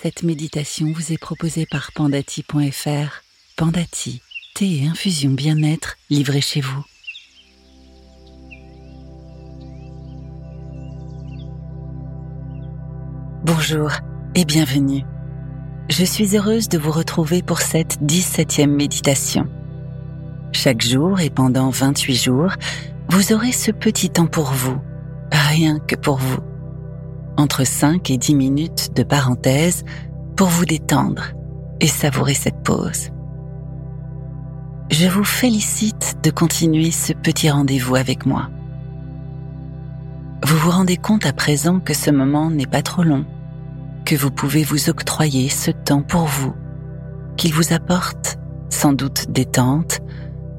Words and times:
Cette 0.00 0.22
méditation 0.22 0.92
vous 0.92 1.12
est 1.12 1.18
proposée 1.18 1.66
par 1.66 1.92
pandati.fr. 1.92 3.22
Pandati, 3.56 4.22
thé 4.54 4.82
et 4.82 4.86
infusion 4.88 5.30
bien-être 5.30 5.96
livrés 6.10 6.40
chez 6.40 6.60
vous. 6.60 6.84
Bonjour 13.44 13.90
et 14.34 14.44
bienvenue. 14.44 15.04
Je 15.88 16.04
suis 16.04 16.36
heureuse 16.36 16.68
de 16.68 16.78
vous 16.78 16.92
retrouver 16.92 17.42
pour 17.42 17.60
cette 17.60 18.00
17e 18.02 18.66
méditation. 18.66 19.46
Chaque 20.52 20.82
jour 20.82 21.20
et 21.20 21.30
pendant 21.30 21.70
28 21.70 22.14
jours, 22.14 22.52
vous 23.08 23.32
aurez 23.32 23.52
ce 23.52 23.70
petit 23.70 24.10
temps 24.10 24.26
pour 24.26 24.50
vous, 24.52 24.78
rien 25.30 25.78
que 25.78 25.96
pour 25.96 26.16
vous 26.16 26.51
entre 27.36 27.64
5 27.64 28.10
et 28.10 28.18
10 28.18 28.34
minutes 28.34 28.90
de 28.94 29.02
parenthèse 29.02 29.84
pour 30.36 30.48
vous 30.48 30.64
détendre 30.64 31.32
et 31.80 31.86
savourer 31.86 32.34
cette 32.34 32.62
pause. 32.62 33.10
Je 34.90 35.08
vous 35.08 35.24
félicite 35.24 36.18
de 36.22 36.30
continuer 36.30 36.90
ce 36.90 37.12
petit 37.12 37.50
rendez-vous 37.50 37.96
avec 37.96 38.26
moi. 38.26 38.50
Vous 40.44 40.56
vous 40.58 40.70
rendez 40.70 40.96
compte 40.96 41.24
à 41.24 41.32
présent 41.32 41.80
que 41.80 41.94
ce 41.94 42.10
moment 42.10 42.50
n'est 42.50 42.66
pas 42.66 42.82
trop 42.82 43.02
long, 43.02 43.24
que 44.04 44.16
vous 44.16 44.30
pouvez 44.30 44.64
vous 44.64 44.90
octroyer 44.90 45.48
ce 45.48 45.70
temps 45.70 46.02
pour 46.02 46.24
vous, 46.24 46.54
qu'il 47.36 47.54
vous 47.54 47.72
apporte 47.72 48.38
sans 48.68 48.92
doute 48.92 49.30
détente, 49.30 50.00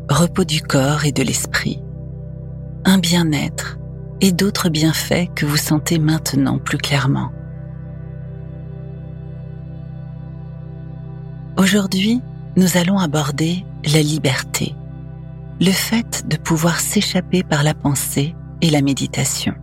repos 0.09 0.45
du 0.45 0.61
corps 0.61 1.05
et 1.05 1.11
de 1.11 1.23
l'esprit, 1.23 1.83
un 2.85 2.97
bien-être 2.97 3.77
et 4.23 4.31
d'autres 4.31 4.69
bienfaits 4.69 5.33
que 5.35 5.45
vous 5.45 5.57
sentez 5.57 5.99
maintenant 5.99 6.57
plus 6.57 6.77
clairement. 6.77 7.29
Aujourd'hui, 11.57 12.21
nous 12.55 12.77
allons 12.77 12.97
aborder 12.99 13.65
la 13.83 14.01
liberté, 14.01 14.75
le 15.59 15.71
fait 15.71 16.25
de 16.25 16.37
pouvoir 16.37 16.79
s'échapper 16.79 17.43
par 17.43 17.63
la 17.63 17.73
pensée 17.73 18.33
et 18.61 18.69
la 18.69 18.81
méditation. 18.81 19.55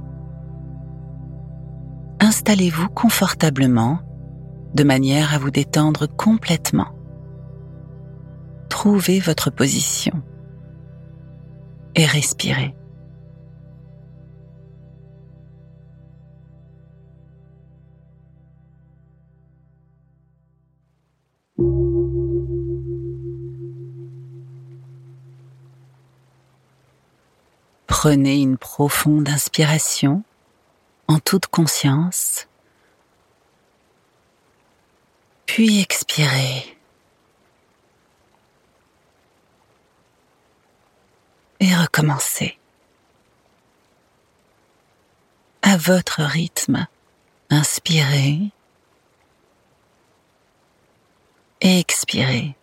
Installez-vous 2.20 2.90
confortablement 2.90 4.00
de 4.74 4.84
manière 4.84 5.32
à 5.32 5.38
vous 5.38 5.50
détendre 5.50 6.06
complètement. 6.06 6.88
Trouvez 8.68 9.20
votre 9.20 9.48
position 9.50 10.22
et 11.94 12.04
respirez. 12.04 12.74
Prenez 28.02 28.40
une 28.40 28.56
profonde 28.56 29.28
inspiration 29.28 30.22
en 31.06 31.18
toute 31.18 31.48
conscience, 31.48 32.48
puis 35.44 35.82
expirez. 35.82 36.78
Et 41.60 41.76
recommencez. 41.76 42.58
À 45.60 45.76
votre 45.76 46.22
rythme, 46.22 46.86
inspirez 47.50 48.50
et 51.60 51.80
expirez. 51.80 52.56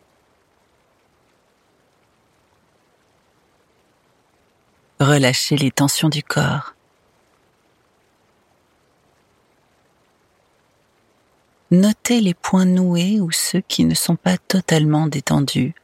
Relâchez 4.99 5.57
les 5.57 5.69
tensions 5.69 6.09
du 6.09 6.23
corps. 6.23 6.73
Notez 11.69 12.19
les 12.19 12.33
points 12.33 12.65
noués 12.65 13.19
ou 13.19 13.29
ceux 13.29 13.61
qui 13.61 13.85
ne 13.85 13.93
sont 13.93 14.15
pas 14.15 14.39
totalement 14.39 15.05
détendus. 15.05 15.75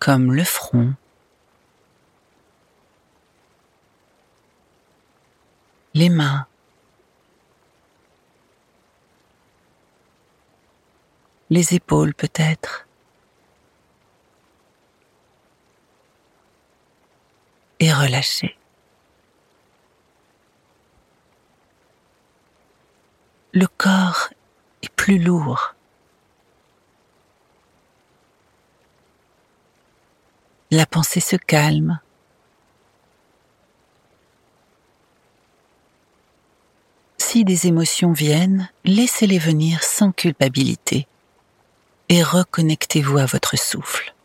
Comme 0.00 0.32
le 0.32 0.42
front, 0.42 0.94
les 5.94 6.08
mains, 6.08 6.46
les 11.50 11.74
épaules 11.74 12.14
peut-être. 12.14 12.85
Et 17.86 17.92
relâchez. 17.92 18.56
Le 23.52 23.68
corps 23.68 24.30
est 24.82 24.90
plus 24.90 25.20
lourd. 25.20 25.76
La 30.72 30.84
pensée 30.84 31.20
se 31.20 31.36
calme. 31.36 32.00
Si 37.18 37.44
des 37.44 37.68
émotions 37.68 38.12
viennent, 38.12 38.68
laissez-les 38.84 39.38
venir 39.38 39.84
sans 39.84 40.10
culpabilité 40.10 41.06
et 42.08 42.24
reconnectez-vous 42.24 43.18
à 43.18 43.26
votre 43.26 43.56
souffle. 43.56 44.15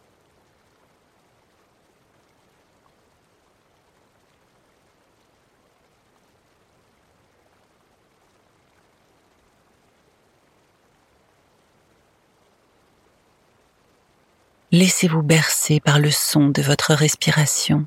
Laissez-vous 14.73 15.21
bercer 15.21 15.81
par 15.81 15.99
le 15.99 16.11
son 16.11 16.47
de 16.47 16.61
votre 16.61 16.93
respiration, 16.93 17.85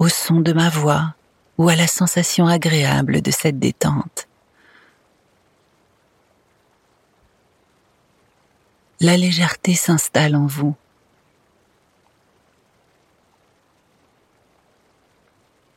au 0.00 0.08
son 0.08 0.40
de 0.40 0.52
ma 0.52 0.68
voix 0.68 1.14
ou 1.58 1.68
à 1.68 1.76
la 1.76 1.86
sensation 1.86 2.48
agréable 2.48 3.22
de 3.22 3.30
cette 3.30 3.60
détente. 3.60 4.26
La 9.00 9.16
légèreté 9.16 9.74
s'installe 9.74 10.34
en 10.34 10.46
vous. 10.46 10.74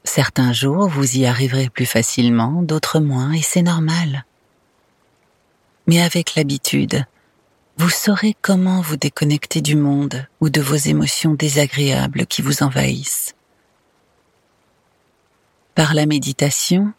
Certains 0.03 0.53
jours, 0.53 0.87
vous 0.87 1.17
y 1.17 1.27
arriverez 1.27 1.69
plus 1.69 1.85
facilement, 1.85 2.63
d'autres 2.63 2.99
moins, 2.99 3.31
et 3.33 3.43
c'est 3.43 3.61
normal. 3.61 4.25
Mais 5.85 6.01
avec 6.01 6.33
l'habitude, 6.33 7.05
vous 7.81 7.89
saurez 7.89 8.35
comment 8.43 8.79
vous 8.79 8.95
déconnecter 8.95 9.59
du 9.59 9.75
monde 9.75 10.27
ou 10.39 10.51
de 10.51 10.61
vos 10.61 10.75
émotions 10.75 11.33
désagréables 11.33 12.27
qui 12.27 12.43
vous 12.43 12.61
envahissent. 12.61 13.33
Par 15.73 15.95
la 15.95 16.05
méditation, 16.05 16.93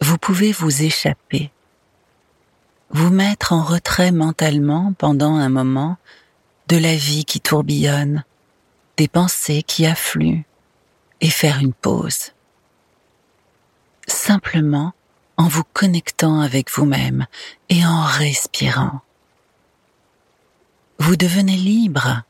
vous 0.00 0.16
pouvez 0.16 0.52
vous 0.52 0.84
échapper, 0.84 1.50
vous 2.90 3.10
mettre 3.10 3.52
en 3.52 3.64
retrait 3.64 4.12
mentalement 4.12 4.94
pendant 4.98 5.34
un 5.34 5.48
moment 5.48 5.96
de 6.68 6.76
la 6.76 6.94
vie 6.94 7.24
qui 7.24 7.40
tourbillonne, 7.40 8.22
des 8.96 9.08
pensées 9.08 9.64
qui 9.64 9.84
affluent, 9.84 10.44
et 11.22 11.30
faire 11.30 11.58
une 11.58 11.74
pause. 11.74 12.30
Simplement 14.06 14.92
en 15.38 15.48
vous 15.48 15.64
connectant 15.72 16.40
avec 16.40 16.70
vous-même 16.70 17.26
et 17.68 17.84
en 17.84 18.02
respirant 18.04 19.00
vous 21.04 21.16
devenez 21.16 21.58
libre. 21.58 22.22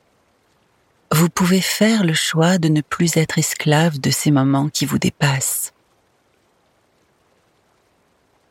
Vous 1.13 1.29
pouvez 1.29 1.61
faire 1.61 2.03
le 2.03 2.13
choix 2.13 2.59
de 2.59 2.67
ne 2.67 2.81
plus 2.81 3.17
être 3.17 3.39
esclave 3.39 4.01
de 4.01 4.11
ces 4.11 4.33
moments 4.33 4.69
qui 4.69 4.85
vous 4.85 4.99
dépassent. 4.99 5.73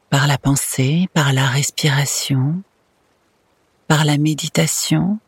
Par 0.09 0.27
la 0.27 0.37
pensée, 0.37 1.09
par 1.13 1.33
la 1.33 1.45
respiration, 1.45 2.61
par 3.89 4.05
la 4.05 4.17
méditation, 4.17 5.19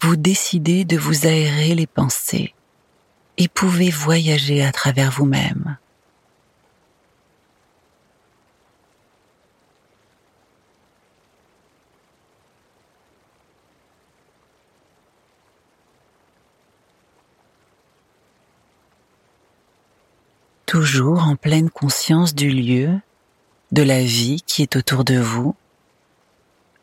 vous 0.00 0.16
décidez 0.16 0.84
de 0.84 0.96
vous 0.96 1.24
aérer 1.24 1.76
les 1.76 1.86
pensées 1.86 2.54
et 3.38 3.46
pouvez 3.46 3.90
voyager 3.90 4.64
à 4.64 4.72
travers 4.72 5.12
vous-même. 5.12 5.76
Toujours 20.72 21.24
en 21.24 21.36
pleine 21.36 21.68
conscience 21.68 22.34
du 22.34 22.48
lieu, 22.48 22.98
de 23.72 23.82
la 23.82 24.02
vie 24.02 24.40
qui 24.46 24.62
est 24.62 24.74
autour 24.74 25.04
de 25.04 25.18
vous, 25.18 25.54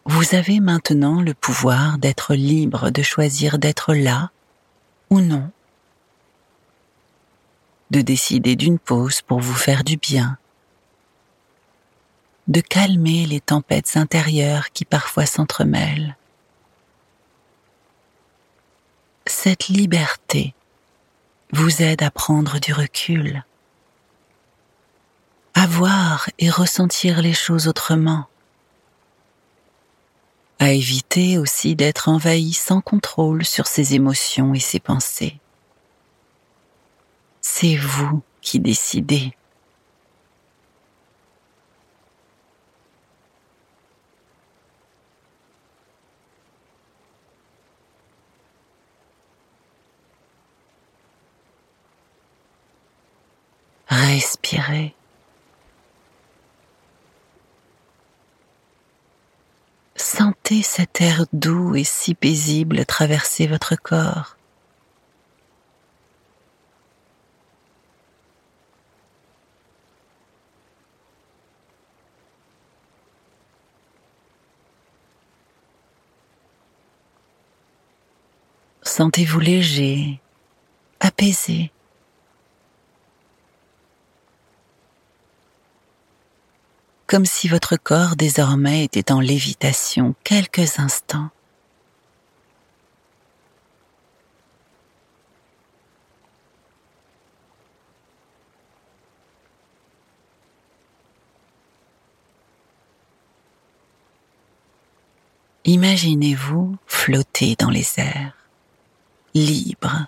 vous 0.05 0.35
avez 0.35 0.59
maintenant 0.59 1.23
le 1.23 1.33
pouvoir 1.33 1.97
d'être 1.97 2.35
libre 2.35 2.91
de 2.91 3.01
choisir 3.01 3.57
d'être 3.57 3.95
là 3.95 4.29
ou 5.09 5.21
non, 5.21 5.49
de 7.89 8.01
décider 8.01 8.55
d'une 8.55 8.77
pause 8.77 9.23
pour 9.23 9.39
vous 9.39 9.55
faire 9.55 9.83
du 9.83 9.97
bien, 9.97 10.37
de 12.47 12.61
calmer 12.61 13.25
les 13.25 13.41
tempêtes 13.41 13.97
intérieures 13.97 14.69
qui 14.71 14.85
parfois 14.85 15.25
s'entremêlent. 15.25 16.15
Cette 19.25 19.67
liberté 19.67 20.53
vous 21.53 21.81
aide 21.81 22.03
à 22.03 22.11
prendre 22.11 22.59
du 22.59 22.71
recul, 22.71 23.43
et 26.37 26.49
ressentir 26.49 27.21
les 27.21 27.33
choses 27.33 27.67
autrement, 27.67 28.25
à 30.59 30.71
éviter 30.71 31.37
aussi 31.37 31.75
d'être 31.75 32.09
envahi 32.09 32.51
sans 32.51 32.81
contrôle 32.81 33.45
sur 33.45 33.65
ses 33.65 33.95
émotions 33.95 34.53
et 34.53 34.59
ses 34.59 34.79
pensées. 34.79 35.39
C'est 37.41 37.77
vous 37.77 38.21
qui 38.41 38.59
décidez. 38.59 39.33
Respirez. 53.87 54.93
Sentez 60.19 60.63
cet 60.63 60.99
air 60.99 61.23
doux 61.31 61.77
et 61.77 61.85
si 61.85 62.13
paisible 62.13 62.85
traverser 62.85 63.47
votre 63.47 63.77
corps. 63.77 64.35
Sentez-vous 78.83 79.39
léger, 79.39 80.19
apaisé. 80.99 81.71
Comme 87.09 87.25
si 87.25 87.47
votre 87.47 87.75
corps 87.75 88.15
désormais 88.15 88.83
était 88.83 89.11
en 89.11 89.19
lévitation 89.19 90.13
quelques 90.23 90.77
instants. 90.77 91.29
Imaginez-vous 105.65 106.77
flotter 106.85 107.55
dans 107.57 107.71
les 107.71 107.87
airs, 107.97 108.37
libre, 109.33 110.05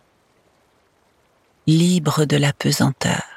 libre 1.66 2.26
de 2.26 2.38
la 2.38 2.54
pesanteur 2.54 3.31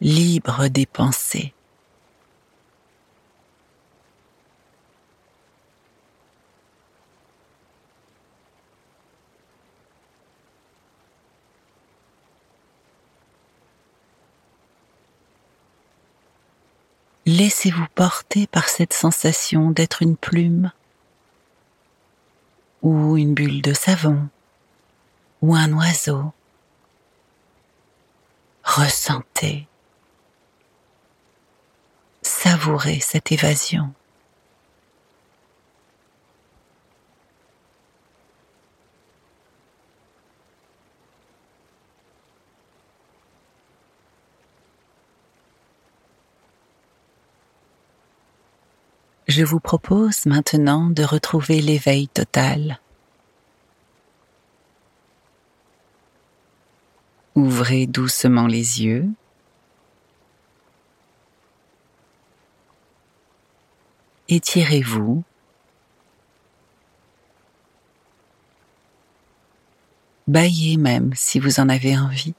libre 0.00 0.68
des 0.68 0.86
pensées. 0.86 1.54
Laissez-vous 17.26 17.86
porter 17.94 18.46
par 18.46 18.68
cette 18.68 18.92
sensation 18.92 19.70
d'être 19.70 20.02
une 20.02 20.16
plume 20.16 20.70
ou 22.82 23.16
une 23.16 23.32
bulle 23.32 23.62
de 23.62 23.72
savon 23.72 24.28
ou 25.40 25.54
un 25.54 25.72
oiseau. 25.72 26.32
Ressentez 28.62 29.66
savourez 32.44 33.00
cette 33.00 33.32
évasion. 33.32 33.94
Je 49.26 49.42
vous 49.42 49.58
propose 49.58 50.26
maintenant 50.26 50.90
de 50.90 51.02
retrouver 51.02 51.62
l'éveil 51.62 52.08
total. 52.08 52.78
Ouvrez 57.34 57.86
doucement 57.86 58.46
les 58.46 58.82
yeux 58.82 59.08
étirez-vous. 64.28 65.22
Baillez 70.26 70.76
même 70.78 71.12
si 71.14 71.38
vous 71.38 71.60
en 71.60 71.68
avez 71.68 71.98
envie. 71.98 72.34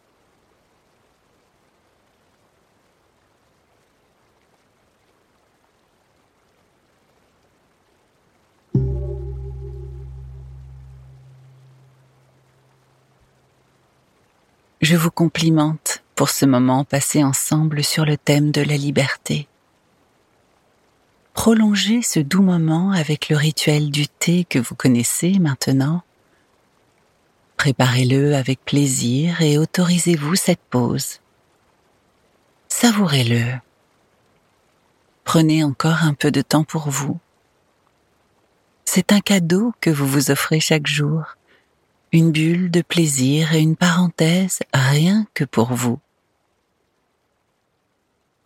Je 14.82 14.96
vous 14.96 15.10
complimente 15.10 16.04
pour 16.14 16.30
ce 16.30 16.46
moment 16.46 16.84
passé 16.84 17.24
ensemble 17.24 17.84
sur 17.84 18.06
le 18.06 18.18
thème 18.18 18.52
de 18.52 18.62
la 18.62 18.78
liberté 18.78 19.48
prolongez 21.46 22.02
ce 22.02 22.20
doux 22.20 22.42
moment 22.42 22.90
avec 22.90 23.30
le 23.30 23.38
rituel 23.38 23.92
du 23.92 24.08
thé 24.08 24.46
que 24.50 24.58
vous 24.58 24.74
connaissez 24.74 25.38
maintenant. 25.38 26.02
Préparez-le 27.56 28.34
avec 28.34 28.66
plaisir 28.66 29.44
et 29.44 29.60
autorisez-vous 29.60 30.34
cette 30.34 30.64
pause. 30.72 31.20
Savourez-le. 32.68 33.44
Prenez 35.24 35.64
encore 35.64 36.02
un 36.02 36.16
peu 36.16 36.32
de 36.32 36.42
temps 36.42 36.64
pour 36.64 36.90
vous. 36.90 37.20
C'est 38.84 39.12
un 39.12 39.20
cadeau 39.20 39.72
que 39.82 39.92
vous 39.92 40.08
vous 40.08 40.32
offrez 40.32 40.60
chaque 40.60 40.88
jour, 40.88 41.36
une 42.12 42.32
bulle 42.32 42.72
de 42.72 42.82
plaisir 42.82 43.54
et 43.54 43.60
une 43.60 43.76
parenthèse 43.76 44.62
rien 44.74 45.28
que 45.36 45.44
pour 45.44 45.76
vous. 45.76 46.00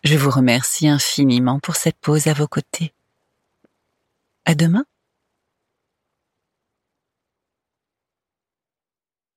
Je 0.04 0.16
vous 0.16 0.30
remercie 0.30 0.88
infiniment 0.88 1.60
pour 1.60 1.76
cette 1.76 1.98
pause 1.98 2.28
à 2.28 2.34
vos 2.34 2.48
côtés. 2.48 2.94
À 4.46 4.56
demain. 4.56 4.86